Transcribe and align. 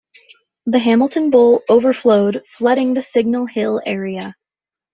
The 0.65 0.79
Hamilton 0.79 1.29
Bowl 1.29 1.61
overflowed, 1.69 2.41
flooding 2.47 2.95
the 2.95 3.03
Signal 3.03 3.45
Hill 3.45 3.79
area. 3.85 4.33